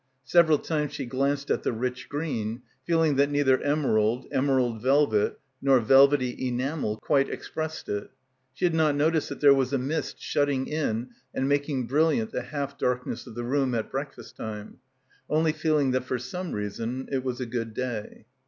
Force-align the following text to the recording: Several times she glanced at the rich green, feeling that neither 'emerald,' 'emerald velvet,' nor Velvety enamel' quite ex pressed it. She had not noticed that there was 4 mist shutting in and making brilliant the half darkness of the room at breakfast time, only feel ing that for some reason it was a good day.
Several 0.25 0.57
times 0.57 0.93
she 0.93 1.05
glanced 1.05 1.51
at 1.51 1.61
the 1.61 1.71
rich 1.71 2.09
green, 2.09 2.63
feeling 2.87 3.17
that 3.17 3.29
neither 3.29 3.61
'emerald,' 3.61 4.25
'emerald 4.31 4.81
velvet,' 4.81 5.39
nor 5.61 5.79
Velvety 5.79 6.31
enamel' 6.47 6.97
quite 6.97 7.29
ex 7.29 7.49
pressed 7.49 7.87
it. 7.87 8.09
She 8.51 8.65
had 8.65 8.73
not 8.73 8.95
noticed 8.95 9.29
that 9.29 9.41
there 9.41 9.53
was 9.53 9.69
4 9.69 9.77
mist 9.77 10.19
shutting 10.19 10.65
in 10.65 11.09
and 11.35 11.47
making 11.47 11.85
brilliant 11.85 12.31
the 12.31 12.41
half 12.41 12.79
darkness 12.79 13.27
of 13.27 13.35
the 13.35 13.43
room 13.43 13.75
at 13.75 13.91
breakfast 13.91 14.35
time, 14.35 14.77
only 15.29 15.51
feel 15.51 15.77
ing 15.77 15.91
that 15.91 16.05
for 16.05 16.17
some 16.17 16.53
reason 16.53 17.07
it 17.11 17.23
was 17.23 17.39
a 17.39 17.45
good 17.45 17.75
day. 17.75 18.25